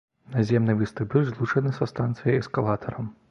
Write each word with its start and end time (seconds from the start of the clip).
Наземны 0.35 0.75
вестыбюль 0.79 1.27
злучаны 1.31 1.75
са 1.77 1.91
станцыяй 1.93 2.39
эскалатарам. 2.43 3.17